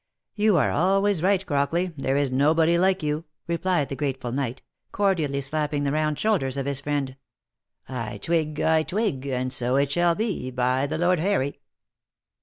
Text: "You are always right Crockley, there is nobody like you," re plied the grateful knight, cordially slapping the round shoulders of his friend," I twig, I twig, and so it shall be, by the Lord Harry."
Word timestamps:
"You 0.35 0.57
are 0.57 0.71
always 0.71 1.21
right 1.21 1.45
Crockley, 1.45 1.93
there 1.95 2.17
is 2.17 2.31
nobody 2.31 2.75
like 2.75 3.03
you," 3.03 3.25
re 3.45 3.55
plied 3.59 3.89
the 3.89 3.95
grateful 3.95 4.31
knight, 4.31 4.63
cordially 4.91 5.41
slapping 5.41 5.83
the 5.83 5.91
round 5.91 6.17
shoulders 6.17 6.57
of 6.57 6.65
his 6.65 6.81
friend," 6.81 7.15
I 7.87 8.17
twig, 8.17 8.59
I 8.61 8.81
twig, 8.81 9.27
and 9.27 9.53
so 9.53 9.75
it 9.75 9.91
shall 9.91 10.15
be, 10.15 10.49
by 10.49 10.87
the 10.87 10.97
Lord 10.97 11.19
Harry." 11.19 11.59